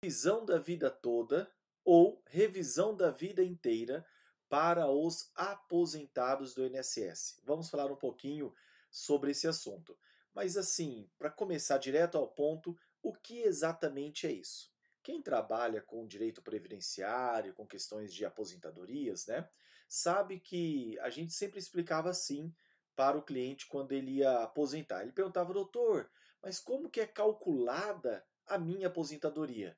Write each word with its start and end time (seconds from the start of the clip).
revisão 0.00 0.44
da 0.44 0.58
vida 0.58 0.88
toda 0.88 1.50
ou 1.84 2.22
revisão 2.26 2.94
da 2.96 3.10
vida 3.10 3.42
inteira 3.42 4.06
para 4.48 4.88
os 4.88 5.28
aposentados 5.34 6.54
do 6.54 6.64
INSS. 6.64 7.40
Vamos 7.44 7.68
falar 7.68 7.90
um 7.90 7.96
pouquinho 7.96 8.54
sobre 8.92 9.32
esse 9.32 9.48
assunto. 9.48 9.98
Mas 10.32 10.56
assim, 10.56 11.10
para 11.18 11.30
começar 11.30 11.78
direto 11.78 12.16
ao 12.16 12.28
ponto, 12.28 12.78
o 13.02 13.12
que 13.12 13.40
exatamente 13.40 14.24
é 14.24 14.30
isso? 14.30 14.72
Quem 15.02 15.20
trabalha 15.20 15.82
com 15.82 16.06
direito 16.06 16.42
previdenciário, 16.42 17.52
com 17.54 17.66
questões 17.66 18.14
de 18.14 18.24
aposentadorias, 18.24 19.26
né, 19.26 19.48
sabe 19.88 20.38
que 20.38 20.96
a 21.00 21.10
gente 21.10 21.32
sempre 21.32 21.58
explicava 21.58 22.08
assim 22.08 22.54
para 22.94 23.18
o 23.18 23.22
cliente 23.22 23.66
quando 23.66 23.90
ele 23.90 24.18
ia 24.18 24.44
aposentar. 24.44 25.02
Ele 25.02 25.12
perguntava, 25.12 25.52
doutor, 25.52 26.08
mas 26.40 26.60
como 26.60 26.88
que 26.88 27.00
é 27.00 27.06
calculada 27.06 28.24
a 28.46 28.56
minha 28.56 28.86
aposentadoria? 28.86 29.76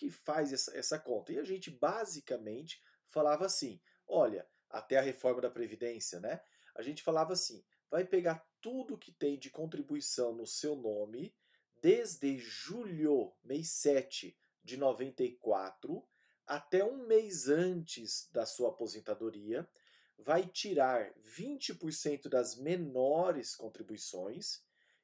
Que 0.00 0.10
faz 0.10 0.50
essa, 0.50 0.74
essa 0.74 0.98
conta? 0.98 1.30
E 1.30 1.38
a 1.38 1.44
gente 1.44 1.70
basicamente 1.70 2.82
falava 3.06 3.44
assim: 3.44 3.78
olha, 4.08 4.48
até 4.70 4.96
a 4.96 5.02
reforma 5.02 5.42
da 5.42 5.50
Previdência, 5.50 6.18
né? 6.18 6.40
A 6.74 6.80
gente 6.80 7.02
falava 7.02 7.34
assim: 7.34 7.62
vai 7.90 8.06
pegar 8.06 8.42
tudo 8.62 8.96
que 8.96 9.12
tem 9.12 9.38
de 9.38 9.50
contribuição 9.50 10.34
no 10.34 10.46
seu 10.46 10.74
nome 10.74 11.36
desde 11.82 12.38
julho, 12.38 13.30
mês 13.44 13.72
7 13.72 14.34
de 14.64 14.78
94, 14.78 16.02
até 16.46 16.82
um 16.82 17.06
mês 17.06 17.46
antes 17.46 18.26
da 18.32 18.46
sua 18.46 18.70
aposentadoria, 18.70 19.68
vai 20.16 20.46
tirar 20.46 21.12
20% 21.26 22.26
das 22.26 22.56
menores 22.56 23.54
contribuições 23.54 24.62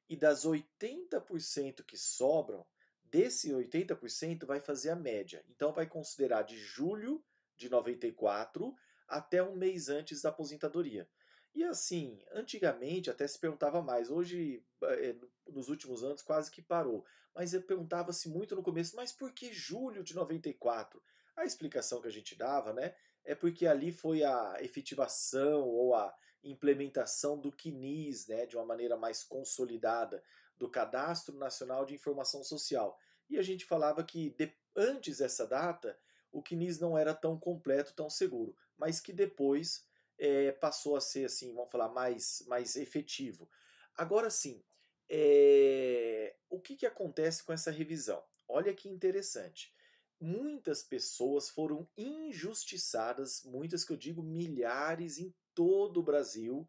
e 0.09 0.15
das 0.15 0.43
80% 0.43 1.83
que 1.83 1.97
sobram, 1.97 2.65
desse 3.11 3.51
80% 3.51 4.45
vai 4.45 4.59
fazer 4.59 4.89
a 4.89 4.95
média. 4.95 5.43
Então 5.49 5.71
vai 5.71 5.85
considerar 5.85 6.43
de 6.43 6.57
julho 6.57 7.23
de 7.55 7.69
94 7.69 8.75
até 9.07 9.41
um 9.41 9.55
mês 9.55 9.89
antes 9.89 10.21
da 10.21 10.29
aposentadoria. 10.29 11.07
E 11.55 11.63
assim, 11.63 12.21
antigamente 12.33 13.09
até 13.09 13.25
se 13.27 13.39
perguntava 13.39 13.81
mais, 13.81 14.11
hoje, 14.11 14.63
eh, 14.83 15.15
nos 15.47 15.69
últimos 15.69 16.03
anos, 16.03 16.21
quase 16.21 16.51
que 16.51 16.61
parou. 16.61 17.03
Mas 17.33 17.51
perguntava-se 17.65 18.29
muito 18.29 18.55
no 18.55 18.61
começo, 18.61 18.95
mas 18.95 19.11
por 19.11 19.31
que 19.31 19.51
julho 19.51 20.03
de 20.03 20.13
94? 20.13 21.01
A 21.35 21.45
explicação 21.45 22.01
que 22.01 22.07
a 22.07 22.11
gente 22.11 22.35
dava, 22.35 22.73
né, 22.73 22.93
é 23.23 23.33
porque 23.33 23.65
ali 23.65 23.91
foi 23.91 24.23
a 24.23 24.57
efetivação 24.59 25.67
ou 25.67 25.95
a 25.95 26.15
implementação 26.43 27.39
do 27.39 27.51
CNIS, 27.51 28.27
né, 28.27 28.45
de 28.45 28.55
uma 28.55 28.65
maneira 28.65 28.95
mais 28.95 29.23
consolidada, 29.23 30.23
do 30.57 30.69
Cadastro 30.69 31.37
Nacional 31.37 31.85
de 31.85 31.93
Informação 31.93 32.43
Social. 32.43 32.99
E 33.29 33.37
a 33.37 33.41
gente 33.41 33.65
falava 33.65 34.03
que 34.03 34.31
de, 34.31 34.53
antes 34.75 35.17
dessa 35.17 35.45
data, 35.45 35.97
o 36.31 36.41
CNIS 36.41 36.79
não 36.79 36.97
era 36.97 37.13
tão 37.13 37.37
completo, 37.39 37.93
tão 37.93 38.09
seguro, 38.09 38.55
mas 38.77 38.99
que 38.99 39.13
depois 39.13 39.85
é, 40.17 40.51
passou 40.51 40.95
a 40.95 41.01
ser, 41.01 41.25
assim, 41.25 41.53
vamos 41.53 41.71
falar, 41.71 41.89
mais, 41.89 42.43
mais 42.47 42.75
efetivo. 42.75 43.49
Agora 43.95 44.29
sim, 44.29 44.63
é, 45.09 46.35
o 46.49 46.59
que, 46.59 46.75
que 46.75 46.85
acontece 46.85 47.43
com 47.43 47.53
essa 47.53 47.71
revisão? 47.71 48.23
Olha 48.47 48.73
que 48.73 48.89
interessante. 48.89 49.73
Muitas 50.19 50.83
pessoas 50.83 51.49
foram 51.49 51.87
injustiçadas, 51.97 53.43
muitas 53.43 53.83
que 53.83 53.93
eu 53.93 53.97
digo 53.97 54.23
milhares 54.23 55.19
em 55.19 55.33
todo 55.53 55.99
o 55.99 56.03
Brasil, 56.03 56.67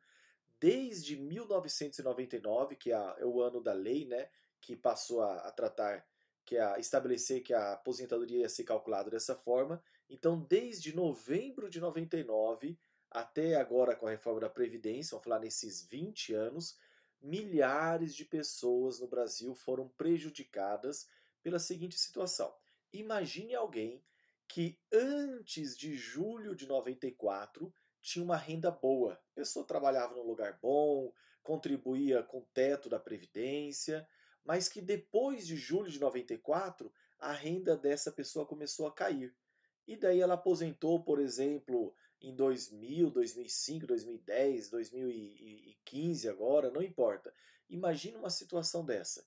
desde 0.61 1.17
1999, 1.17 2.77
que 2.77 2.93
é, 2.93 3.15
é 3.19 3.25
o 3.25 3.41
ano 3.41 3.61
da 3.61 3.73
lei, 3.73 4.07
né, 4.07 4.29
que 4.61 4.77
passou 4.77 5.23
a, 5.23 5.37
a 5.39 5.53
tratar, 5.53 6.05
que 6.45 6.57
é 6.57 6.63
a 6.63 6.79
estabelecer 6.79 7.43
que 7.43 7.55
a 7.55 7.73
aposentadoria 7.73 8.39
ia 8.39 8.49
ser 8.49 8.65
calculada 8.65 9.11
dessa 9.11 9.37
forma. 9.37 9.83
Então, 10.09 10.41
desde 10.49 10.95
novembro 10.95 11.69
de 11.69 11.81
99, 11.81 12.79
até 13.11 13.57
agora 13.57 13.95
com 13.95 14.07
a 14.07 14.11
reforma 14.11 14.41
da 14.41 14.51
Previdência, 14.51 15.13
vamos 15.13 15.25
falar 15.25 15.41
nesses 15.41 15.83
20 15.83 16.35
anos, 16.35 16.79
milhares 17.21 18.15
de 18.15 18.25
pessoas 18.25 19.01
no 19.01 19.09
Brasil 19.09 19.55
foram 19.55 19.89
prejudicadas 19.89 21.09
pela 21.43 21.59
seguinte 21.59 21.99
situação. 21.99 22.55
Imagine 22.93 23.55
alguém 23.55 24.03
que 24.47 24.79
antes 24.93 25.77
de 25.77 25.95
julho 25.95 26.55
de 26.55 26.67
94 26.67 27.73
tinha 28.09 28.25
uma 28.25 28.37
renda 28.37 28.71
boa. 28.71 29.15
A 29.33 29.35
pessoa 29.35 29.67
trabalhava 29.67 30.15
num 30.15 30.27
lugar 30.27 30.59
bom, 30.63 31.13
contribuía 31.43 32.23
com 32.23 32.39
o 32.39 32.49
teto 32.55 32.89
da 32.89 32.99
Previdência, 32.99 34.09
mas 34.45 34.69
que 34.69 34.81
depois 34.81 35.47
de 35.47 35.57
julho 35.57 35.91
de 35.91 36.01
94 36.01 36.91
a 37.19 37.33
renda 37.33 37.77
dessa 37.77 38.11
pessoa 38.11 38.47
começou 38.47 38.87
a 38.87 38.93
cair. 38.93 39.35
E 39.87 39.97
daí 39.97 40.21
ela 40.21 40.35
aposentou, 40.35 41.03
por 41.03 41.21
exemplo, 41.21 41.95
em 42.21 42.35
2000, 42.35 43.11
2005, 43.11 43.87
2010, 43.87 44.71
2015 44.71 46.29
agora, 46.29 46.71
não 46.71 46.83
importa. 46.83 47.33
Imagina 47.69 48.19
uma 48.19 48.31
situação 48.31 48.85
dessa. 48.85 49.27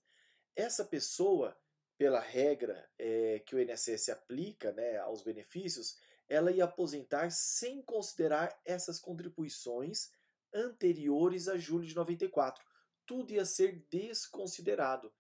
Essa 0.56 0.84
pessoa, 0.84 1.56
pela 1.98 2.20
regra 2.20 2.90
é, 2.98 3.40
que 3.46 3.56
o 3.56 3.60
INSS 3.60 4.10
aplica 4.10 4.72
né, 4.72 4.98
aos 4.98 5.22
benefícios, 5.22 5.98
ela 6.32 6.50
ia 6.50 6.64
aposentar 6.64 7.30
sem 7.30 7.82
considerar 7.82 8.58
essas 8.64 9.02
contribuições 9.02 10.12
anteriores 10.54 11.50
a 11.50 11.58
julho 11.58 11.86
de 11.86 11.94
94. 11.94 12.66
Tudo 13.06 13.34
ia 13.34 13.44
ser 13.44 13.86
desconsiderado. 13.90 15.12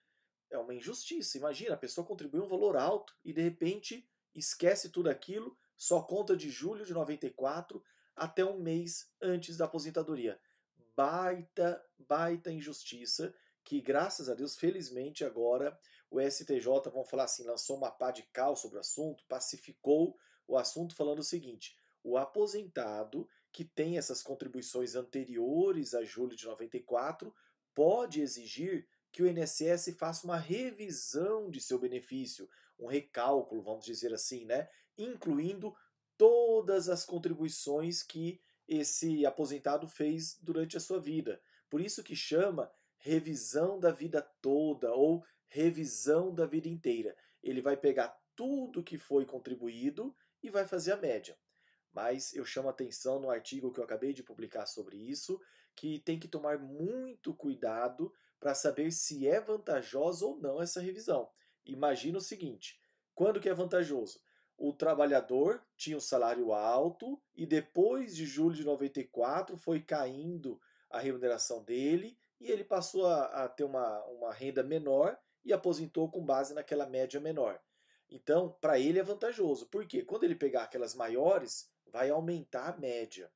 É 0.49 0.57
uma 0.57 0.73
injustiça. 0.73 1.37
Imagina, 1.37 1.73
a 1.73 1.77
pessoa 1.77 2.07
contribuiu 2.07 2.45
um 2.45 2.47
valor 2.47 2.77
alto 2.77 3.13
e 3.25 3.33
de 3.33 3.41
repente 3.41 4.09
esquece 4.33 4.89
tudo 4.89 5.09
aquilo 5.09 5.57
só 5.75 6.01
conta 6.01 6.37
de 6.37 6.49
julho 6.49 6.85
de 6.85 6.93
94 6.93 7.83
até 8.15 8.45
um 8.45 8.57
mês 8.57 9.11
antes 9.21 9.57
da 9.57 9.65
aposentadoria. 9.65 10.39
Baita, 10.95 11.83
baita 11.99 12.53
injustiça 12.53 13.35
que, 13.65 13.81
graças 13.81 14.29
a 14.29 14.33
Deus, 14.33 14.55
felizmente 14.55 15.25
agora 15.25 15.77
o 16.09 16.21
STJ, 16.21 16.63
vamos 16.85 17.09
falar 17.09 17.25
assim, 17.25 17.43
lançou 17.43 17.75
uma 17.75 17.91
pá 17.91 18.11
de 18.11 18.23
cal 18.31 18.55
sobre 18.55 18.77
o 18.77 18.79
assunto, 18.79 19.25
pacificou 19.27 20.17
o 20.47 20.57
assunto 20.57 20.95
falando 20.95 21.19
o 21.19 21.23
seguinte: 21.23 21.77
o 22.03 22.17
aposentado 22.17 23.27
que 23.51 23.65
tem 23.65 23.97
essas 23.97 24.23
contribuições 24.23 24.95
anteriores 24.95 25.93
a 25.93 26.03
julho 26.03 26.35
de 26.35 26.45
94 26.45 27.33
pode 27.73 28.21
exigir 28.21 28.87
que 29.11 29.21
o 29.21 29.27
INSS 29.27 29.95
faça 29.97 30.25
uma 30.25 30.37
revisão 30.37 31.49
de 31.49 31.59
seu 31.59 31.77
benefício, 31.77 32.49
um 32.79 32.87
recálculo, 32.87 33.61
vamos 33.61 33.85
dizer 33.85 34.13
assim, 34.13 34.45
né? 34.45 34.69
incluindo 34.97 35.75
todas 36.17 36.87
as 36.87 37.05
contribuições 37.05 38.03
que 38.03 38.39
esse 38.67 39.25
aposentado 39.25 39.87
fez 39.87 40.37
durante 40.41 40.77
a 40.77 40.79
sua 40.79 40.99
vida. 40.99 41.41
Por 41.69 41.81
isso 41.81 42.03
que 42.03 42.15
chama 42.15 42.71
revisão 42.97 43.79
da 43.79 43.91
vida 43.91 44.21
toda 44.41 44.93
ou 44.93 45.23
revisão 45.47 46.33
da 46.33 46.45
vida 46.45 46.69
inteira. 46.69 47.15
Ele 47.43 47.61
vai 47.61 47.75
pegar 47.75 48.15
tudo 48.35 48.83
que 48.83 48.97
foi 48.97 49.25
contribuído 49.25 50.15
e 50.41 50.49
vai 50.49 50.65
fazer 50.65 50.93
a 50.93 50.97
média. 50.97 51.37
Mas 51.93 52.33
eu 52.33 52.45
chamo 52.45 52.69
atenção 52.69 53.19
no 53.19 53.29
artigo 53.29 53.71
que 53.71 53.79
eu 53.79 53.83
acabei 53.83 54.13
de 54.13 54.23
publicar 54.23 54.65
sobre 54.65 54.97
isso, 54.97 55.39
que 55.75 55.99
tem 55.99 56.19
que 56.19 56.27
tomar 56.27 56.57
muito 56.57 57.33
cuidado 57.33 58.13
para 58.39 58.55
saber 58.55 58.91
se 58.91 59.27
é 59.27 59.39
vantajosa 59.39 60.25
ou 60.25 60.37
não 60.39 60.61
essa 60.61 60.81
revisão. 60.81 61.29
Imagina 61.65 62.17
o 62.17 62.21
seguinte: 62.21 62.79
quando 63.13 63.39
que 63.39 63.49
é 63.49 63.53
vantajoso? 63.53 64.21
o 64.61 64.71
trabalhador 64.71 65.59
tinha 65.75 65.97
um 65.97 66.01
salário 66.01 66.53
alto 66.53 67.19
e 67.35 67.47
depois 67.47 68.15
de 68.15 68.27
julho 68.27 68.55
de 68.55 68.63
94 68.63 69.57
foi 69.57 69.81
caindo 69.81 70.61
a 70.87 70.99
remuneração 70.99 71.63
dele 71.63 72.15
e 72.39 72.51
ele 72.51 72.63
passou 72.63 73.07
a, 73.07 73.25
a 73.25 73.49
ter 73.49 73.63
uma, 73.63 74.05
uma 74.05 74.31
renda 74.31 74.61
menor 74.61 75.17
e 75.43 75.51
aposentou 75.51 76.11
com 76.11 76.23
base 76.23 76.53
naquela 76.53 76.85
média 76.85 77.19
menor. 77.19 77.59
Então, 78.11 78.57
para 78.59 78.77
ele 78.77 78.99
é 78.99 79.03
vantajoso, 79.03 79.67
porque 79.67 80.03
quando 80.03 80.25
ele 80.25 80.35
pegar 80.35 80.63
aquelas 80.63 80.93
maiores, 80.93 81.71
vai 81.87 82.09
aumentar 82.09 82.67
a 82.67 82.77
média. 82.77 83.31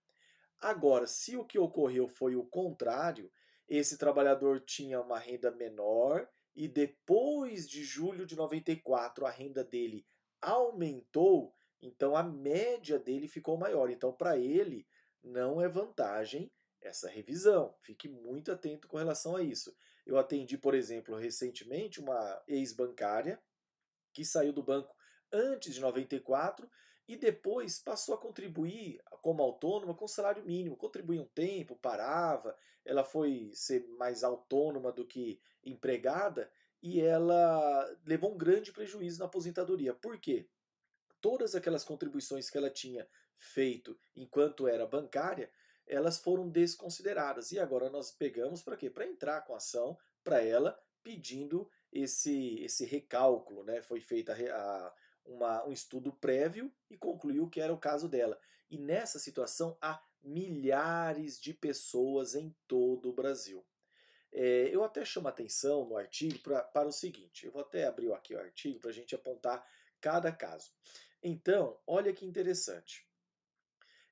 Agora, 0.59 1.07
se 1.07 1.37
o 1.37 1.45
que 1.45 1.57
ocorreu 1.57 2.07
foi 2.09 2.35
o 2.35 2.45
contrário, 2.45 3.31
esse 3.69 3.97
trabalhador 3.97 4.59
tinha 4.59 4.99
uma 4.99 5.17
renda 5.17 5.49
menor 5.49 6.29
e 6.53 6.67
depois 6.67 7.67
de 7.67 7.83
julho 7.83 8.25
de 8.25 8.35
94 8.35 9.25
a 9.25 9.29
renda 9.29 9.63
dele 9.63 10.05
aumentou, 10.41 11.55
então 11.81 12.15
a 12.15 12.23
média 12.23 12.99
dele 12.99 13.27
ficou 13.27 13.57
maior. 13.57 13.89
Então, 13.89 14.11
para 14.11 14.37
ele, 14.37 14.85
não 15.23 15.61
é 15.61 15.67
vantagem 15.67 16.51
essa 16.81 17.09
revisão. 17.09 17.75
Fique 17.81 18.07
muito 18.07 18.51
atento 18.51 18.87
com 18.87 18.97
relação 18.97 19.35
a 19.35 19.43
isso. 19.43 19.75
Eu 20.05 20.17
atendi, 20.17 20.57
por 20.57 20.75
exemplo, 20.75 21.15
recentemente 21.15 21.99
uma 21.99 22.43
ex-bancária 22.47 23.41
que 24.15 24.23
saiu 24.23 24.53
do 24.53 24.63
banco 24.63 24.95
antes 25.29 25.75
de 25.75 25.81
94 25.81 26.69
e 27.05 27.17
depois 27.17 27.77
passou 27.77 28.15
a 28.15 28.17
contribuir 28.17 29.01
como 29.21 29.43
autônoma 29.43 29.93
com 29.93 30.07
salário 30.07 30.43
mínimo. 30.45 30.77
Contribuía 30.77 31.21
um 31.21 31.27
tempo, 31.27 31.75
parava, 31.75 32.57
ela 32.85 33.03
foi 33.03 33.51
ser 33.53 33.85
mais 33.99 34.23
autônoma 34.23 34.91
do 34.91 35.05
que 35.05 35.39
empregada 35.63 36.49
e 36.81 37.01
ela 37.01 37.97
levou 38.05 38.33
um 38.33 38.37
grande 38.37 38.71
prejuízo 38.71 39.19
na 39.19 39.25
aposentadoria. 39.25 39.93
Por 39.93 40.17
quê? 40.17 40.47
Todas 41.19 41.53
aquelas 41.53 41.83
contribuições 41.83 42.49
que 42.49 42.57
ela 42.57 42.69
tinha 42.69 43.05
feito 43.35 43.99
enquanto 44.15 44.65
era 44.65 44.87
bancária, 44.87 45.51
elas 45.85 46.17
foram 46.17 46.47
desconsideradas. 46.47 47.51
E 47.51 47.59
agora 47.59 47.89
nós 47.89 48.11
pegamos 48.11 48.63
para 48.63 48.77
quê? 48.77 48.89
Para 48.89 49.05
entrar 49.05 49.41
com 49.41 49.53
ação 49.53 49.97
para 50.23 50.41
ela 50.41 50.79
pedindo 51.03 51.69
esse, 51.95 52.61
esse 52.61 52.85
recálculo. 52.85 53.63
Né? 53.63 53.81
Foi 53.81 54.01
feito 54.01 54.31
a, 54.31 54.35
a, 54.35 54.93
uma, 55.25 55.65
um 55.65 55.71
estudo 55.71 56.11
prévio 56.11 56.71
e 56.89 56.97
concluiu 56.97 57.49
que 57.49 57.61
era 57.61 57.73
o 57.73 57.79
caso 57.79 58.09
dela. 58.09 58.37
E 58.69 58.77
nessa 58.77 59.17
situação 59.17 59.77
há 59.81 60.01
milhares 60.21 61.39
de 61.39 61.53
pessoas 61.53 62.35
em 62.35 62.53
todo 62.67 63.09
o 63.09 63.13
Brasil. 63.13 63.65
É, 64.31 64.69
eu 64.69 64.83
até 64.83 65.05
chamo 65.05 65.29
atenção 65.29 65.85
no 65.85 65.95
artigo 65.95 66.39
pra, 66.39 66.61
para 66.61 66.87
o 66.87 66.91
seguinte: 66.91 67.45
eu 67.45 67.51
vou 67.53 67.61
até 67.61 67.85
abrir 67.85 68.11
aqui 68.11 68.35
o 68.35 68.39
artigo 68.39 68.79
para 68.79 68.89
a 68.89 68.93
gente 68.93 69.15
apontar 69.15 69.65
cada 70.01 70.31
caso. 70.31 70.71
Então, 71.23 71.79
olha 71.87 72.11
que 72.11 72.25
interessante. 72.25 73.07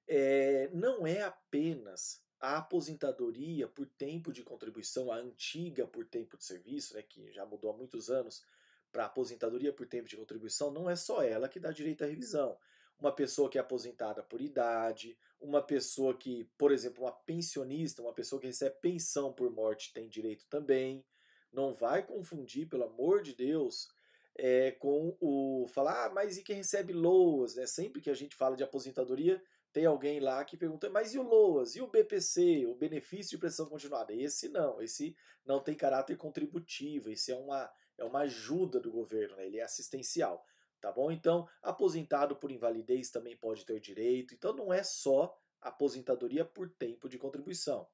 É, 0.07 0.69
não 0.71 1.05
é 1.05 1.21
apenas 1.21 2.22
a 2.43 2.57
aposentadoria 2.57 3.67
por 3.67 3.87
tempo 3.87 4.33
de 4.33 4.43
contribuição, 4.43 5.11
a 5.11 5.15
antiga 5.15 5.87
por 5.87 6.05
tempo 6.05 6.37
de 6.37 6.43
serviço, 6.43 6.93
né, 6.93 7.01
que 7.01 7.31
já 7.31 7.45
mudou 7.45 7.71
há 7.71 7.73
muitos 7.73 8.09
anos, 8.09 8.43
para 8.91 9.05
aposentadoria 9.05 9.71
por 9.71 9.87
tempo 9.87 10.09
de 10.09 10.17
contribuição, 10.17 10.69
não 10.69 10.89
é 10.89 10.95
só 10.95 11.23
ela 11.23 11.47
que 11.47 11.59
dá 11.59 11.71
direito 11.71 12.03
à 12.03 12.07
revisão 12.07 12.57
uma 12.99 13.11
pessoa 13.11 13.49
que 13.49 13.57
é 13.57 13.61
aposentada 13.61 14.23
por 14.23 14.39
idade, 14.41 15.17
uma 15.39 15.61
pessoa 15.61 16.13
que, 16.13 16.45
por 16.57 16.71
exemplo, 16.71 17.03
uma 17.03 17.11
pensionista, 17.11 18.01
uma 18.01 18.13
pessoa 18.13 18.39
que 18.39 18.47
recebe 18.47 18.77
pensão 18.81 19.33
por 19.33 19.51
morte 19.51 19.91
tem 19.93 20.07
direito 20.07 20.45
também. 20.47 21.03
Não 21.51 21.73
vai 21.73 22.01
confundir, 22.03 22.67
pelo 22.67 22.85
amor 22.85 23.21
de 23.21 23.33
Deus, 23.35 23.89
é, 24.35 24.71
com 24.71 25.17
o 25.19 25.67
falar, 25.67 26.05
ah, 26.05 26.09
mas 26.09 26.37
e 26.37 26.43
quem 26.43 26.55
recebe 26.55 26.93
LOAS? 26.93 27.55
Né? 27.55 27.67
Sempre 27.67 28.01
que 28.01 28.09
a 28.09 28.15
gente 28.15 28.35
fala 28.35 28.55
de 28.55 28.63
aposentadoria, 28.63 29.43
tem 29.73 29.85
alguém 29.85 30.19
lá 30.19 30.45
que 30.45 30.55
pergunta, 30.55 30.89
mas 30.89 31.13
e 31.13 31.19
o 31.19 31.23
LOAS? 31.23 31.75
E 31.75 31.81
o 31.81 31.87
BPC, 31.87 32.65
o 32.67 32.75
benefício 32.75 33.31
de 33.31 33.37
prestação 33.39 33.67
continuada? 33.67 34.13
Esse 34.13 34.47
não, 34.47 34.81
esse 34.81 35.15
não 35.45 35.59
tem 35.59 35.75
caráter 35.75 36.15
contributivo, 36.15 37.09
esse 37.09 37.31
é 37.31 37.35
uma, 37.35 37.69
é 37.97 38.05
uma 38.05 38.19
ajuda 38.19 38.79
do 38.79 38.91
governo, 38.91 39.35
né? 39.35 39.47
ele 39.47 39.57
é 39.57 39.63
assistencial 39.63 40.45
tá 40.83 40.91
bom? 40.91 41.09
Então, 41.09 41.47
aposentado 41.61 42.35
por 42.35 42.51
invalidez 42.51 43.09
também 43.09 43.37
pode 43.37 43.65
ter 43.65 43.79
direito. 43.79 44.33
Então, 44.33 44.53
não 44.53 44.73
é 44.73 44.83
só 44.83 45.33
aposentadoria 45.61 46.43
por 46.43 46.69
tempo 46.69 47.07
de 47.07 47.17
contribuição, 47.17 47.87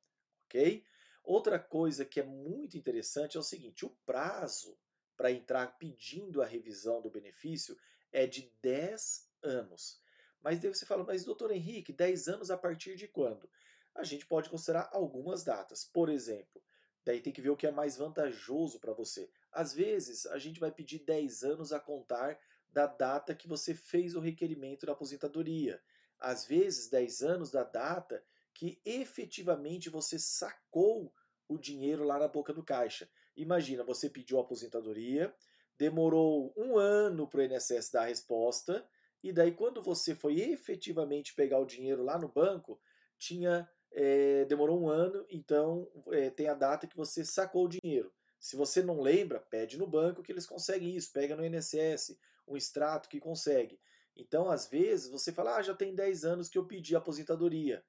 ok? 0.46 0.84
Outra 1.24 1.60
coisa 1.60 2.04
que 2.04 2.20
é 2.20 2.24
muito 2.24 2.76
interessante 2.76 3.38
é 3.38 3.40
o 3.40 3.44
seguinte: 3.44 3.86
o 3.86 3.96
prazo 4.08 4.76
para 5.16 5.31
entrar 5.31 5.78
pedindo 5.78 6.42
a 6.42 6.48
revisão 6.48 7.00
do 7.00 7.12
benefício 7.12 7.78
é 8.12 8.26
de 8.26 8.52
10 8.60 9.30
anos. 9.44 10.02
Mas 10.42 10.60
daí 10.60 10.74
você 10.74 10.86
fala, 10.86 11.04
mas 11.04 11.24
doutor 11.24 11.52
Henrique, 11.52 11.92
10 11.92 12.28
anos 12.28 12.52
a 12.52 12.58
partir 12.58 12.96
de 12.96 13.08
quando? 13.08 13.50
A 13.96 14.04
gente 14.04 14.26
pode 14.26 14.50
considerar 14.50 14.90
algumas 14.94 15.44
datas. 15.44 15.84
Por 15.84 16.10
exemplo, 16.10 16.62
daí 17.06 17.20
tem 17.22 17.34
que 17.34 17.42
ver 17.42 17.50
o 17.50 17.58
que 17.58 17.68
é 17.68 17.72
mais 17.72 17.98
vantajoso 17.98 18.80
para 18.80 18.94
você. 18.94 19.30
Às 19.52 19.74
vezes, 19.74 20.26
a 20.28 20.38
gente 20.38 20.60
vai 20.60 20.72
pedir 20.72 21.00
10 21.00 21.44
anos 21.44 21.74
a 21.74 21.80
contar 21.80 22.40
da 22.72 22.86
data 22.86 23.36
que 23.36 23.48
você 23.48 23.74
fez 23.74 24.16
o 24.16 24.20
requerimento 24.20 24.86
da 24.86 24.94
aposentadoria. 24.94 25.82
Às 26.20 26.46
vezes, 26.46 26.90
10 26.90 27.22
anos 27.22 27.52
da 27.52 27.64
data 27.64 28.24
que 28.54 28.82
efetivamente 28.86 29.90
você 29.90 30.20
sacou 30.20 31.14
o 31.48 31.58
dinheiro 31.58 32.04
lá 32.04 32.20
na 32.20 32.28
boca 32.28 32.54
do 32.54 32.64
caixa. 32.64 33.10
Imagina, 33.36 33.84
você 33.84 34.10
pediu 34.10 34.38
a 34.38 34.42
aposentadoria, 34.42 35.34
demorou 35.78 36.54
um 36.58 36.78
ano 36.78 37.28
para 37.28 37.40
o 37.40 37.44
INSS 37.44 37.90
dar 37.92 38.02
a 38.02 38.08
resposta, 38.08 38.86
e 39.24 39.31
daí 39.31 39.51
quando 39.51 39.81
você 39.81 40.16
foi 40.16 40.39
efetivamente 40.39 41.33
pegar 41.33 41.60
o 41.60 41.66
dinheiro 41.66 42.04
lá 42.04 42.18
no 42.18 42.27
banco, 42.27 42.80
tinha 43.18 43.69
é, 43.92 44.45
demorou 44.45 44.81
um 44.81 44.88
ano, 44.88 45.25
então 45.30 45.89
é, 46.12 46.30
tem 46.30 46.48
a 46.48 46.54
data 46.54 46.88
que 46.88 46.95
você 46.95 47.25
sacou 47.25 47.66
o 47.66 47.69
dinheiro. 47.69 48.13
Se 48.39 48.56
você 48.56 48.81
não 48.81 49.01
lembra, 49.01 49.39
pede 49.39 49.77
no 49.77 49.88
banco 49.88 50.24
que 50.24 50.31
eles 50.31 50.45
conseguem 50.45 50.95
isso, 50.95 51.12
pega 51.12 51.36
no 51.36 51.45
INSS, 51.45 52.18
um 52.48 52.56
extrato 52.56 53.10
que 53.10 53.19
consegue. 53.19 53.80
Então, 54.16 54.50
às 54.50 54.68
vezes, 54.68 55.10
você 55.10 55.31
fala, 55.31 55.57
ah, 55.57 55.62
já 55.62 55.74
tem 55.74 55.94
10 55.94 56.25
anos 56.25 56.50
que 56.50 56.57
eu 56.57 56.66
pedi 56.66 56.95
aposentadoria. 56.95 57.83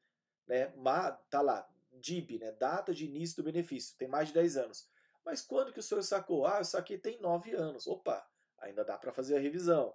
Né? 0.46 0.72
Mas, 0.76 1.16
tá 1.28 1.40
lá, 1.40 1.68
DIB, 1.92 2.38
né? 2.38 2.52
data 2.52 2.92
de 2.92 3.04
início 3.04 3.36
do 3.36 3.44
benefício, 3.44 3.96
tem 3.96 4.08
mais 4.08 4.28
de 4.28 4.34
10 4.34 4.56
anos. 4.56 4.88
Mas 5.24 5.42
quando 5.42 5.72
que 5.72 5.80
o 5.80 5.82
senhor 5.82 6.02
sacou? 6.02 6.46
Ah, 6.46 6.58
eu 6.58 6.64
saquei 6.64 6.98
tem 6.98 7.20
9 7.20 7.52
anos. 7.52 7.86
Opa, 7.86 8.26
ainda 8.58 8.84
dá 8.84 8.96
para 8.96 9.12
fazer 9.12 9.36
a 9.36 9.40
revisão. 9.40 9.94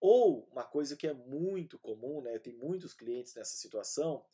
Ou, 0.00 0.48
uma 0.52 0.64
coisa 0.64 0.96
que 0.96 1.06
é 1.06 1.12
muito 1.12 1.78
comum, 1.78 2.20
né? 2.20 2.38
tem 2.38 2.52
muitos 2.52 2.94
clientes 2.94 3.34
nessa 3.34 3.56
situação, 3.56 4.24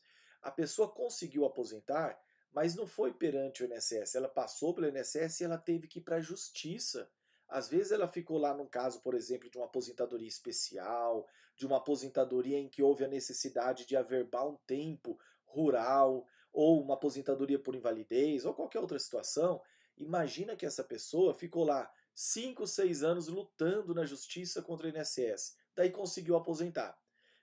a 0.41 0.51
pessoa 0.51 0.87
conseguiu 0.87 1.45
aposentar, 1.45 2.19
mas 2.53 2.75
não 2.75 2.85
foi 2.85 3.13
perante 3.13 3.63
o 3.63 3.65
INSS. 3.65 4.15
Ela 4.15 4.29
passou 4.29 4.73
pelo 4.73 4.87
INSS 4.87 5.41
e 5.41 5.43
ela 5.43 5.57
teve 5.57 5.87
que 5.87 5.99
ir 5.99 6.03
para 6.03 6.17
a 6.17 6.21
justiça 6.21 7.09
às 7.47 7.69
vezes 7.69 7.91
ela 7.91 8.07
ficou 8.07 8.37
lá 8.37 8.53
num 8.53 8.65
caso, 8.65 9.01
por 9.01 9.13
exemplo, 9.13 9.49
de 9.49 9.57
uma 9.57 9.65
aposentadoria 9.65 10.27
especial, 10.27 11.27
de 11.55 11.65
uma 11.65 11.77
aposentadoria 11.77 12.57
em 12.57 12.67
que 12.67 12.81
houve 12.81 13.05
a 13.05 13.07
necessidade 13.07 13.85
de 13.85 13.95
averbar 13.95 14.47
um 14.47 14.57
tempo 14.67 15.17
rural, 15.45 16.27
ou 16.51 16.81
uma 16.81 16.95
aposentadoria 16.95 17.59
por 17.59 17.75
invalidez, 17.75 18.45
ou 18.45 18.53
qualquer 18.53 18.79
outra 18.79 18.97
situação. 18.97 19.61
Imagina 19.97 20.55
que 20.55 20.65
essa 20.65 20.83
pessoa 20.83 21.33
ficou 21.33 21.63
lá 21.63 21.91
5, 22.15 22.65
6 22.65 23.03
anos 23.03 23.27
lutando 23.27 23.93
na 23.93 24.05
justiça 24.05 24.61
contra 24.61 24.87
o 24.87 24.89
INSS, 24.89 25.57
daí 25.75 25.91
conseguiu 25.91 26.35
aposentar. 26.35 26.97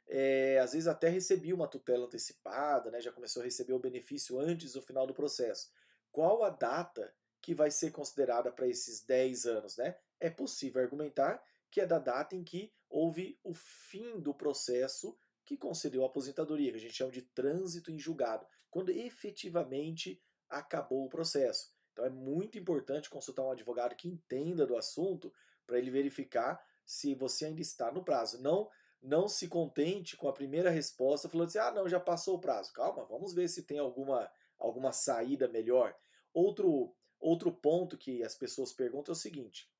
É, 0.08 0.58
às 0.58 0.72
vezes 0.72 0.88
até 0.88 1.08
recebia 1.08 1.54
uma 1.54 1.68
tutela 1.68 2.06
antecipada, 2.06 2.90
né, 2.90 3.00
já 3.00 3.12
começou 3.12 3.42
a 3.42 3.44
receber 3.44 3.74
o 3.74 3.78
benefício 3.78 4.38
antes 4.38 4.72
do 4.72 4.82
final 4.82 5.06
do 5.06 5.14
processo. 5.14 5.70
Qual 6.10 6.42
a 6.42 6.50
data 6.50 7.14
que 7.40 7.54
vai 7.54 7.70
ser 7.70 7.90
considerada 7.90 8.50
para 8.50 8.66
esses 8.66 9.04
10 9.04 9.46
anos, 9.46 9.76
né? 9.76 9.96
É 10.20 10.30
possível 10.30 10.80
argumentar 10.80 11.42
que 11.70 11.80
é 11.80 11.86
da 11.86 11.98
data 11.98 12.36
em 12.36 12.44
que 12.44 12.72
houve 12.88 13.38
o 13.42 13.52
fim 13.52 14.20
do 14.20 14.32
processo 14.32 15.18
que 15.44 15.56
concedeu 15.56 16.04
a 16.04 16.06
aposentadoria, 16.06 16.70
que 16.70 16.76
a 16.76 16.80
gente 16.80 16.94
chama 16.94 17.10
de 17.10 17.22
trânsito 17.22 17.90
em 17.90 17.98
julgado, 17.98 18.46
quando 18.70 18.90
efetivamente 18.90 20.22
acabou 20.48 21.04
o 21.04 21.08
processo. 21.08 21.74
Então 21.92 22.04
é 22.04 22.10
muito 22.10 22.58
importante 22.58 23.10
consultar 23.10 23.42
um 23.44 23.50
advogado 23.50 23.94
que 23.94 24.08
entenda 24.08 24.66
do 24.66 24.76
assunto 24.76 25.32
para 25.66 25.78
ele 25.78 25.90
verificar 25.90 26.62
se 26.84 27.14
você 27.14 27.46
ainda 27.46 27.60
está 27.60 27.90
no 27.92 28.04
prazo. 28.04 28.40
Não 28.40 28.68
não 29.04 29.26
se 29.26 29.48
contente 29.48 30.16
com 30.16 30.28
a 30.28 30.32
primeira 30.32 30.70
resposta 30.70 31.28
falando 31.28 31.48
assim: 31.48 31.58
"Ah, 31.58 31.72
não, 31.72 31.88
já 31.88 31.98
passou 32.00 32.36
o 32.36 32.40
prazo". 32.40 32.72
Calma, 32.72 33.04
vamos 33.06 33.34
ver 33.34 33.48
se 33.48 33.64
tem 33.64 33.78
alguma 33.78 34.30
alguma 34.58 34.92
saída 34.92 35.48
melhor. 35.48 35.94
Outro 36.32 36.94
Outro 37.22 37.52
ponto 37.52 37.96
que 37.96 38.24
as 38.24 38.34
pessoas 38.34 38.72
perguntam 38.72 39.12
é 39.12 39.16
o 39.16 39.18
seguinte: 39.18 39.70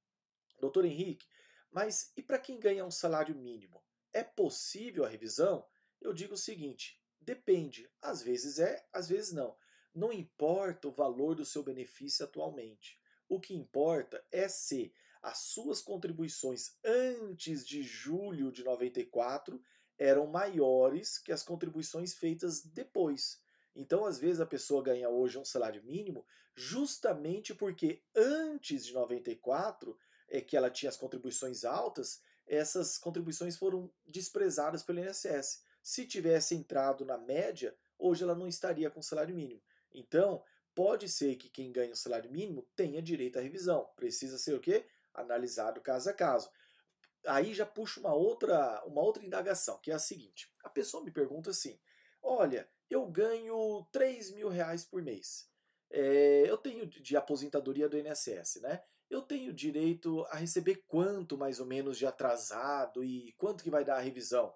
Doutor 0.61 0.85
Henrique, 0.85 1.27
mas 1.73 2.13
e 2.17 2.23
para 2.23 2.39
quem 2.39 2.61
ganha 2.61 2.85
um 2.85 2.91
salário 2.91 3.35
mínimo? 3.35 3.83
É 4.13 4.23
possível 4.23 5.05
a 5.05 5.09
revisão? 5.09 5.67
Eu 6.01 6.15
digo 6.15 6.35
o 6.35 6.39
seguinte: 6.39 7.03
depende. 7.21 7.91
Às 8.01 8.23
vezes 8.23 8.61
é, 8.61 8.87
às 8.93 9.09
vezes 9.09 9.33
não. 9.33 9.57
Não 9.95 10.13
importa 10.13 10.89
o 10.89 10.93
valor 10.93 11.35
do 11.35 11.45
seu 11.45 11.63
benefício 11.63 12.25
atualmente. 12.25 12.99
O 13.29 13.41
que 13.41 13.55
importa 13.55 14.25
é 14.31 14.49
se 14.49 14.93
as 15.23 15.39
suas 15.39 15.81
contribuições 15.81 16.77
antes 16.85 17.67
de 17.67 17.83
julho 17.83 18.51
de 18.51 18.65
94 18.65 19.63
eram 19.99 20.27
maiores 20.27 21.19
que 21.19 21.31
as 21.31 21.43
contribuições 21.43 22.15
feitas 22.15 22.63
depois. 22.63 23.41
Então, 23.75 24.05
às 24.05 24.19
vezes, 24.19 24.41
a 24.41 24.47
pessoa 24.47 24.83
ganha 24.83 25.09
hoje 25.09 25.39
um 25.39 25.45
salário 25.45 25.83
mínimo 25.85 26.27
justamente 26.55 27.55
porque 27.55 28.03
antes 28.15 28.85
de 28.85 28.93
94, 28.93 29.97
é 30.29 30.41
que 30.41 30.57
ela 30.57 30.71
tinha 30.71 30.89
as 30.89 30.97
contribuições 30.97 31.65
altas, 31.65 32.21
essas 32.47 32.99
contribuições 32.99 33.57
foram 33.57 33.93
desprezadas 34.07 34.83
pelo 34.83 34.99
INSS. 34.99 35.63
Se 35.83 36.07
tivesse 36.07 36.55
entrado 36.55 37.05
na 37.05 37.19
média, 37.19 37.77
hoje 37.99 38.23
ela 38.23 38.35
não 38.35 38.49
estaria 38.49 38.91
com 38.91 39.03
salário 39.03 39.35
mínimo. 39.35 39.63
Então, 39.95 40.43
pode 40.75 41.09
ser 41.09 41.37
que 41.37 41.49
quem 41.49 41.73
ganha 41.73 41.93
o 41.93 41.97
salário 41.97 42.31
mínimo 42.31 42.67
tenha 42.75 43.03
direito 43.03 43.39
à 43.39 43.43
revisão. 43.43 43.89
Precisa 43.97 44.39
ser 44.39 44.55
o 44.55 44.61
quê? 44.61 44.87
Analisado 45.15 45.81
caso 45.81 46.11
a 46.11 46.13
caso. 46.13 46.51
Aí 47.27 47.55
já 47.55 47.65
puxa 47.65 48.01
uma 48.01 48.15
outra, 48.15 48.83
uma 48.85 49.01
outra 49.01 49.25
indagação, 49.25 49.79
que 49.79 49.91
é 49.91 49.95
a 49.95 49.99
seguinte. 49.99 50.51
A 50.65 50.69
pessoa 50.69 51.05
me 51.05 51.11
pergunta 51.11 51.51
assim, 51.51 51.79
olha, 52.21 52.69
eu 52.91 53.07
ganho 53.07 53.87
3 53.93 54.33
mil 54.33 54.49
reais 54.49 54.85
por 54.85 55.03
mês. 55.03 55.49
É, 55.91 56.45
eu 56.47 56.57
tenho 56.57 56.87
de 56.87 57.17
aposentadoria 57.17 57.89
do 57.89 57.99
INSS, 57.99 58.61
né? 58.63 58.83
Eu 59.11 59.21
tenho 59.21 59.53
direito 59.53 60.25
a 60.31 60.37
receber 60.37 60.85
quanto 60.89 61.37
mais 61.37 61.61
ou 61.61 61.67
menos 61.67 61.99
de 61.99 62.07
atrasado 62.07 63.05
e 63.05 63.33
quanto 63.35 63.63
que 63.63 63.71
vai 63.71 63.85
dar 63.85 63.97
a 63.97 64.01
revisão? 64.01 64.55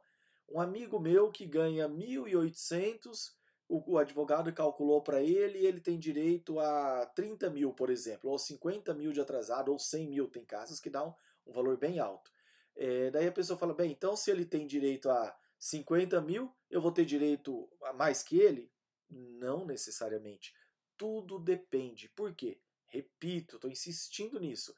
Um 0.48 0.60
amigo 0.60 0.98
meu 0.98 1.30
que 1.30 1.44
ganha 1.44 1.86
1.800 1.86 3.35
o, 3.68 3.94
o 3.94 3.98
advogado 3.98 4.52
calculou 4.52 5.02
para 5.02 5.22
ele 5.22 5.58
e 5.58 5.66
ele 5.66 5.80
tem 5.80 5.98
direito 5.98 6.58
a 6.60 7.06
30 7.14 7.50
mil, 7.50 7.72
por 7.72 7.90
exemplo, 7.90 8.30
ou 8.30 8.38
50 8.38 8.94
mil 8.94 9.12
de 9.12 9.20
atrasado, 9.20 9.72
ou 9.72 9.78
100 9.78 10.08
mil. 10.08 10.28
Tem 10.28 10.44
casos 10.44 10.80
que 10.80 10.90
dão 10.90 11.16
um 11.46 11.52
valor 11.52 11.76
bem 11.76 11.98
alto. 11.98 12.30
É, 12.76 13.10
daí 13.10 13.26
a 13.26 13.32
pessoa 13.32 13.58
fala, 13.58 13.74
bem, 13.74 13.90
então 13.90 14.14
se 14.14 14.30
ele 14.30 14.44
tem 14.44 14.66
direito 14.66 15.10
a 15.10 15.36
50 15.58 16.20
mil, 16.20 16.54
eu 16.70 16.80
vou 16.80 16.92
ter 16.92 17.04
direito 17.04 17.68
a 17.82 17.92
mais 17.92 18.22
que 18.22 18.38
ele? 18.38 18.70
Não 19.08 19.64
necessariamente. 19.64 20.54
Tudo 20.96 21.38
depende. 21.38 22.08
Por 22.10 22.34
quê? 22.34 22.60
Repito, 22.86 23.56
estou 23.56 23.70
insistindo 23.70 24.38
nisso. 24.38 24.74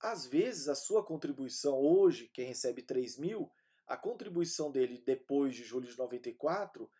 Às 0.00 0.26
vezes 0.26 0.68
a 0.68 0.74
sua 0.74 1.04
contribuição 1.04 1.78
hoje, 1.78 2.30
quem 2.32 2.46
recebe 2.46 2.82
3 2.82 3.16
mil, 3.18 3.50
a 3.86 3.96
contribuição 3.96 4.70
dele 4.70 5.02
depois 5.04 5.56
de 5.56 5.64
julho 5.64 5.88
de 5.88 5.96
94 5.96 6.90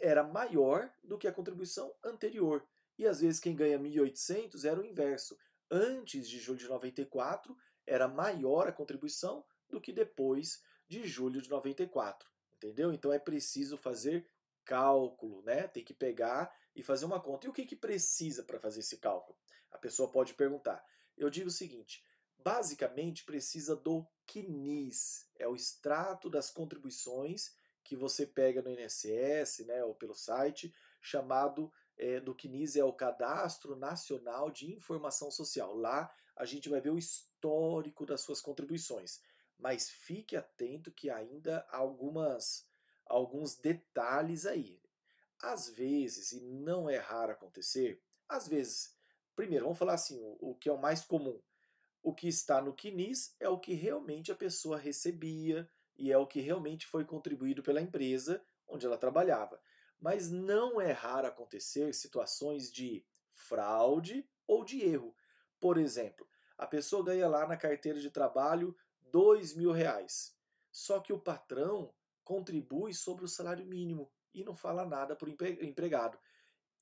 era 0.00 0.22
maior 0.22 0.92
do 1.02 1.18
que 1.18 1.28
a 1.28 1.32
contribuição 1.32 1.94
anterior. 2.04 2.66
E 2.98 3.06
às 3.06 3.20
vezes 3.20 3.40
quem 3.40 3.54
ganha 3.54 3.78
1.800 3.78 4.64
era 4.64 4.80
o 4.80 4.84
inverso. 4.84 5.38
Antes 5.70 6.28
de 6.28 6.38
julho 6.38 6.58
de 6.58 6.68
94 6.68 7.56
era 7.86 8.08
maior 8.08 8.68
a 8.68 8.72
contribuição 8.72 9.44
do 9.68 9.80
que 9.80 9.92
depois 9.92 10.62
de 10.86 11.06
julho 11.06 11.40
de 11.40 11.48
94. 11.48 12.28
Entendeu? 12.54 12.92
Então 12.92 13.12
é 13.12 13.18
preciso 13.18 13.76
fazer 13.76 14.28
cálculo, 14.64 15.42
né? 15.42 15.66
Tem 15.66 15.84
que 15.84 15.94
pegar 15.94 16.54
e 16.76 16.82
fazer 16.82 17.04
uma 17.04 17.20
conta. 17.20 17.46
E 17.46 17.50
o 17.50 17.52
que, 17.52 17.64
que 17.64 17.76
precisa 17.76 18.42
para 18.42 18.58
fazer 18.58 18.80
esse 18.80 18.98
cálculo? 18.98 19.36
A 19.70 19.78
pessoa 19.78 20.10
pode 20.10 20.34
perguntar. 20.34 20.84
Eu 21.16 21.28
digo 21.28 21.48
o 21.48 21.52
seguinte: 21.52 22.04
basicamente 22.38 23.24
precisa 23.24 23.74
do 23.74 24.06
CNIS, 24.26 25.28
é 25.38 25.48
o 25.48 25.54
extrato 25.54 26.30
das 26.30 26.50
contribuições 26.50 27.54
que 27.84 27.96
você 27.96 28.26
pega 28.26 28.62
no 28.62 28.70
INSS, 28.70 29.66
né, 29.66 29.84
ou 29.84 29.94
pelo 29.94 30.14
site, 30.14 30.74
chamado 31.00 31.72
é, 31.98 32.20
do 32.20 32.34
CNIS 32.34 32.76
é 32.76 32.84
o 32.84 32.92
Cadastro 32.92 33.76
Nacional 33.76 34.50
de 34.50 34.72
Informação 34.72 35.30
Social. 35.30 35.74
Lá 35.76 36.12
a 36.36 36.44
gente 36.44 36.68
vai 36.68 36.80
ver 36.80 36.90
o 36.90 36.98
histórico 36.98 38.06
das 38.06 38.20
suas 38.20 38.40
contribuições. 38.40 39.20
Mas 39.58 39.90
fique 39.90 40.36
atento 40.36 40.90
que 40.90 41.10
ainda 41.10 41.66
há 41.70 41.76
algumas, 41.76 42.66
alguns 43.06 43.54
detalhes 43.56 44.46
aí. 44.46 44.80
Às 45.40 45.68
vezes, 45.68 46.32
e 46.32 46.40
não 46.40 46.88
é 46.88 46.96
raro 46.96 47.32
acontecer, 47.32 48.02
às 48.28 48.48
vezes, 48.48 48.96
primeiro, 49.36 49.64
vamos 49.64 49.78
falar 49.78 49.94
assim, 49.94 50.20
o, 50.20 50.50
o 50.50 50.54
que 50.54 50.68
é 50.68 50.72
o 50.72 50.80
mais 50.80 51.04
comum. 51.04 51.40
O 52.02 52.12
que 52.14 52.26
está 52.26 52.60
no 52.60 52.74
CNIS 52.74 53.36
é 53.38 53.48
o 53.48 53.58
que 53.58 53.74
realmente 53.74 54.32
a 54.32 54.36
pessoa 54.36 54.78
recebia, 54.78 55.70
e 55.96 56.10
é 56.10 56.18
o 56.18 56.26
que 56.26 56.40
realmente 56.40 56.86
foi 56.86 57.04
contribuído 57.04 57.62
pela 57.62 57.80
empresa 57.80 58.44
onde 58.66 58.86
ela 58.86 58.98
trabalhava. 58.98 59.60
Mas 60.00 60.30
não 60.30 60.80
é 60.80 60.92
raro 60.92 61.26
acontecer 61.26 61.94
situações 61.94 62.72
de 62.72 63.04
fraude 63.30 64.28
ou 64.46 64.64
de 64.64 64.82
erro. 64.82 65.14
Por 65.60 65.78
exemplo, 65.78 66.26
a 66.58 66.66
pessoa 66.66 67.04
ganha 67.04 67.28
lá 67.28 67.46
na 67.46 67.56
carteira 67.56 68.00
de 68.00 68.10
trabalho 68.10 68.76
dois 69.00 69.54
mil 69.54 69.72
reais. 69.72 70.36
Só 70.70 70.98
que 71.00 71.12
o 71.12 71.20
patrão 71.20 71.94
contribui 72.24 72.94
sobre 72.94 73.24
o 73.24 73.28
salário 73.28 73.66
mínimo 73.66 74.10
e 74.34 74.42
não 74.42 74.54
fala 74.54 74.84
nada 74.84 75.14
para 75.14 75.28
o 75.28 75.32
empregado. 75.64 76.18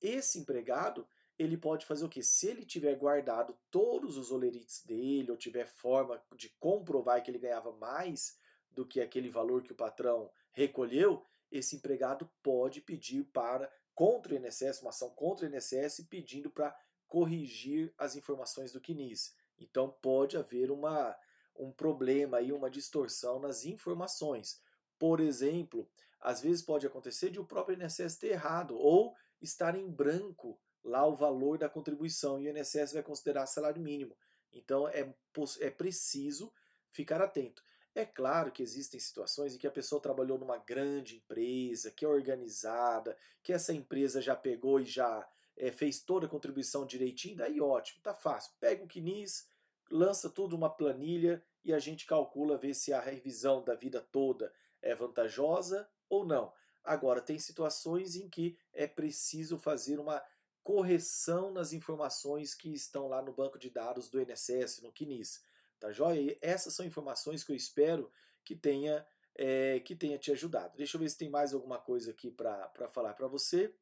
Esse 0.01 0.39
empregado 0.39 1.07
ele 1.37 1.57
pode 1.57 1.85
fazer 1.85 2.05
o 2.05 2.09
que? 2.09 2.23
Se 2.23 2.47
ele 2.47 2.65
tiver 2.65 2.95
guardado 2.95 3.57
todos 3.69 4.17
os 4.17 4.31
olerites 4.31 4.83
dele 4.85 5.31
ou 5.31 5.37
tiver 5.37 5.65
forma 5.65 6.21
de 6.35 6.49
comprovar 6.59 7.21
que 7.23 7.31
ele 7.31 7.39
ganhava 7.39 7.71
mais, 7.73 8.37
do 8.71 8.85
que 8.85 9.01
aquele 9.01 9.29
valor 9.29 9.63
que 9.63 9.71
o 9.71 9.75
patrão 9.75 10.31
recolheu, 10.51 11.25
esse 11.51 11.75
empregado 11.75 12.29
pode 12.41 12.81
pedir 12.81 13.23
para 13.25 13.71
contra 13.93 14.33
o 14.33 14.37
INSS, 14.37 14.81
uma 14.81 14.89
ação 14.89 15.09
contra 15.09 15.45
o 15.45 15.49
INSS 15.49 16.07
pedindo 16.09 16.49
para 16.49 16.75
corrigir 17.07 17.93
as 17.97 18.15
informações 18.15 18.71
do 18.71 18.79
CNIS. 18.79 19.35
Então 19.59 19.89
pode 20.01 20.37
haver 20.37 20.71
uma, 20.71 21.15
um 21.55 21.71
problema 21.71 22.37
aí, 22.37 22.51
uma 22.51 22.69
distorção 22.69 23.39
nas 23.39 23.65
informações. 23.65 24.61
Por 24.97 25.19
exemplo, 25.19 25.89
às 26.19 26.41
vezes 26.41 26.63
pode 26.63 26.87
acontecer 26.87 27.29
de 27.29 27.39
o 27.39 27.45
próprio 27.45 27.77
INSS 27.77 28.17
ter 28.17 28.29
errado 28.29 28.77
ou 28.77 29.13
estar 29.41 29.75
em 29.75 29.89
branco 29.89 30.57
lá 30.83 31.05
o 31.05 31.15
valor 31.15 31.57
da 31.57 31.69
contribuição 31.69 32.39
e 32.39 32.47
o 32.47 32.57
INSS 32.57 32.93
vai 32.93 33.03
considerar 33.03 33.45
salário 33.45 33.81
mínimo. 33.81 34.15
Então 34.51 34.87
é, 34.87 35.13
é 35.59 35.69
preciso 35.69 36.51
ficar 36.89 37.21
atento. 37.21 37.63
É 37.93 38.05
claro 38.05 38.51
que 38.51 38.63
existem 38.63 38.99
situações 38.99 39.53
em 39.53 39.57
que 39.57 39.67
a 39.67 39.71
pessoa 39.71 40.01
trabalhou 40.01 40.37
numa 40.37 40.57
grande 40.57 41.17
empresa, 41.17 41.91
que 41.91 42.05
é 42.05 42.07
organizada, 42.07 43.17
que 43.43 43.51
essa 43.51 43.73
empresa 43.73 44.21
já 44.21 44.35
pegou 44.35 44.79
e 44.79 44.85
já 44.85 45.27
é, 45.57 45.71
fez 45.71 45.99
toda 45.99 46.25
a 46.25 46.29
contribuição 46.29 46.85
direitinho, 46.85 47.37
daí 47.37 47.59
ótimo, 47.59 48.01
tá 48.01 48.13
fácil. 48.13 48.53
Pega 48.59 48.83
o 48.83 48.87
CNIS, 48.87 49.47
lança 49.89 50.29
tudo 50.29 50.55
uma 50.55 50.69
planilha 50.69 51.43
e 51.65 51.73
a 51.73 51.79
gente 51.79 52.05
calcula 52.05 52.57
ver 52.57 52.73
se 52.73 52.93
a 52.93 53.01
revisão 53.01 53.63
da 53.63 53.75
vida 53.75 53.99
toda 53.99 54.53
é 54.81 54.95
vantajosa 54.95 55.87
ou 56.09 56.25
não. 56.25 56.53
Agora, 56.83 57.21
tem 57.21 57.37
situações 57.37 58.15
em 58.15 58.27
que 58.27 58.57
é 58.73 58.87
preciso 58.87 59.57
fazer 59.57 59.99
uma 59.99 60.23
correção 60.63 61.51
nas 61.51 61.73
informações 61.73 62.55
que 62.55 62.73
estão 62.73 63.07
lá 63.07 63.21
no 63.21 63.33
banco 63.33 63.59
de 63.59 63.69
dados 63.69 64.09
do 64.09 64.19
INSS, 64.21 64.81
no 64.81 64.91
CNIS. 64.91 65.43
Tá 65.81 65.91
joia? 65.91 66.21
E 66.21 66.37
essas 66.41 66.75
são 66.75 66.85
informações 66.85 67.43
que 67.43 67.51
eu 67.51 67.55
espero 67.55 68.13
que 68.45 68.55
tenha, 68.55 69.03
é, 69.35 69.79
que 69.79 69.95
tenha 69.95 70.15
te 70.19 70.31
ajudado. 70.31 70.77
Deixa 70.77 70.95
eu 70.95 71.01
ver 71.01 71.09
se 71.09 71.17
tem 71.17 71.27
mais 71.27 71.55
alguma 71.55 71.79
coisa 71.79 72.11
aqui 72.11 72.29
para 72.29 72.87
falar 72.87 73.15
para 73.15 73.27
você. 73.27 73.75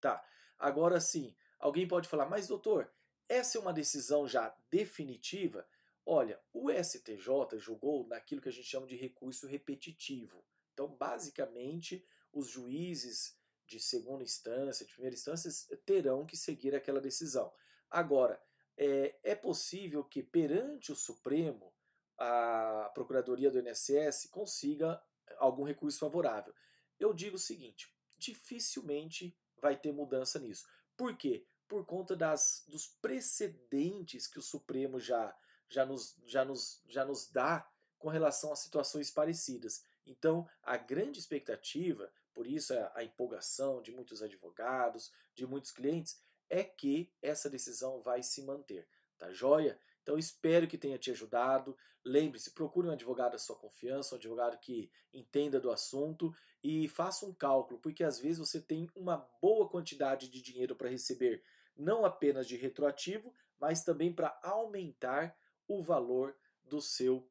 Tá. 0.00 0.24
Agora 0.56 1.00
sim, 1.00 1.34
alguém 1.58 1.88
pode 1.88 2.08
falar, 2.08 2.26
mas 2.26 2.46
doutor, 2.46 2.88
essa 3.28 3.58
é 3.58 3.60
uma 3.60 3.72
decisão 3.72 4.28
já 4.28 4.56
definitiva? 4.70 5.66
Olha, 6.06 6.40
o 6.52 6.70
STJ 6.70 7.58
julgou 7.58 8.06
naquilo 8.06 8.40
que 8.40 8.48
a 8.48 8.52
gente 8.52 8.68
chama 8.68 8.86
de 8.86 8.94
recurso 8.94 9.48
repetitivo. 9.48 10.44
Então, 10.72 10.86
basicamente, 10.86 12.06
os 12.32 12.48
juízes 12.48 13.36
de 13.66 13.80
segunda 13.80 14.22
instância, 14.22 14.86
de 14.86 14.92
primeira 14.92 15.16
instância, 15.16 15.50
terão 15.84 16.24
que 16.24 16.36
seguir 16.36 16.76
aquela 16.76 17.00
decisão. 17.00 17.52
Agora, 17.90 18.40
é, 18.76 19.16
é 19.22 19.34
possível 19.34 20.04
que 20.04 20.22
perante 20.22 20.92
o 20.92 20.96
Supremo 20.96 21.72
a 22.18 22.90
Procuradoria 22.94 23.50
do 23.50 23.58
INSS 23.58 24.28
consiga 24.30 25.02
algum 25.38 25.64
recurso 25.64 25.98
favorável. 25.98 26.54
Eu 26.98 27.12
digo 27.12 27.36
o 27.36 27.38
seguinte: 27.40 27.92
dificilmente 28.16 29.36
vai 29.60 29.76
ter 29.76 29.92
mudança 29.92 30.38
nisso. 30.38 30.66
Por 30.96 31.16
quê? 31.16 31.46
Por 31.66 31.84
conta 31.86 32.14
das, 32.14 32.64
dos 32.68 32.86
precedentes 32.86 34.26
que 34.26 34.38
o 34.38 34.42
Supremo 34.42 35.00
já, 35.00 35.36
já, 35.68 35.84
nos, 35.84 36.16
já, 36.24 36.44
nos, 36.44 36.82
já 36.86 37.04
nos 37.04 37.30
dá 37.30 37.68
com 37.98 38.08
relação 38.08 38.52
a 38.52 38.56
situações 38.56 39.10
parecidas. 39.10 39.82
Então, 40.06 40.46
a 40.62 40.76
grande 40.76 41.18
expectativa, 41.18 42.12
por 42.34 42.46
isso 42.46 42.74
a, 42.74 42.92
a 42.96 43.04
empolgação 43.04 43.80
de 43.80 43.90
muitos 43.90 44.22
advogados, 44.22 45.10
de 45.34 45.46
muitos 45.46 45.70
clientes, 45.70 46.20
é 46.48 46.62
que 46.62 47.12
essa 47.22 47.48
decisão 47.50 48.00
vai 48.00 48.22
se 48.22 48.42
manter. 48.42 48.86
Tá 49.18 49.32
joia? 49.32 49.78
Então 50.02 50.18
espero 50.18 50.68
que 50.68 50.78
tenha 50.78 50.98
te 50.98 51.10
ajudado. 51.10 51.76
Lembre-se, 52.04 52.50
procure 52.50 52.88
um 52.88 52.92
advogado 52.92 53.32
da 53.32 53.38
sua 53.38 53.56
confiança, 53.56 54.14
um 54.14 54.18
advogado 54.18 54.58
que 54.58 54.90
entenda 55.12 55.58
do 55.58 55.70
assunto 55.70 56.34
e 56.62 56.88
faça 56.88 57.24
um 57.24 57.32
cálculo, 57.32 57.80
porque 57.80 58.04
às 58.04 58.18
vezes 58.18 58.38
você 58.38 58.60
tem 58.60 58.90
uma 58.94 59.16
boa 59.40 59.68
quantidade 59.68 60.28
de 60.28 60.42
dinheiro 60.42 60.76
para 60.76 60.90
receber, 60.90 61.42
não 61.76 62.04
apenas 62.04 62.46
de 62.46 62.56
retroativo, 62.56 63.34
mas 63.58 63.82
também 63.82 64.12
para 64.12 64.38
aumentar 64.42 65.36
o 65.66 65.82
valor 65.82 66.36
do 66.62 66.80
seu 66.80 67.26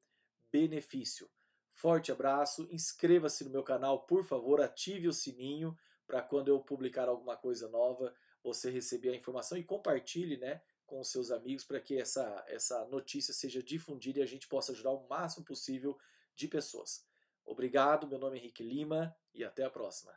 benefício. 0.51 1.29
Forte 1.71 2.11
abraço, 2.11 2.67
inscreva-se 2.71 3.43
no 3.43 3.49
meu 3.49 3.63
canal, 3.63 4.05
por 4.05 4.23
favor, 4.23 4.61
ative 4.61 5.07
o 5.07 5.13
sininho 5.13 5.77
para 6.05 6.21
quando 6.21 6.47
eu 6.47 6.59
publicar 6.59 7.07
alguma 7.09 7.35
coisa 7.35 7.67
nova 7.69 8.13
você 8.43 8.69
receber 8.69 9.09
a 9.09 9.15
informação 9.15 9.57
e 9.57 9.63
compartilhe 9.63 10.37
né, 10.37 10.61
com 10.85 10.99
os 10.99 11.09
seus 11.09 11.31
amigos 11.31 11.63
para 11.63 11.79
que 11.79 11.97
essa, 11.97 12.43
essa 12.47 12.85
notícia 12.85 13.33
seja 13.33 13.63
difundida 13.63 14.19
e 14.19 14.23
a 14.23 14.27
gente 14.27 14.47
possa 14.47 14.73
ajudar 14.73 14.91
o 14.91 15.07
máximo 15.07 15.45
possível 15.45 15.97
de 16.35 16.47
pessoas. 16.47 17.05
Obrigado, 17.45 18.07
meu 18.07 18.19
nome 18.19 18.37
é 18.37 18.41
Henrique 18.41 18.63
Lima 18.63 19.15
e 19.33 19.43
até 19.43 19.63
a 19.63 19.69
próxima. 19.69 20.13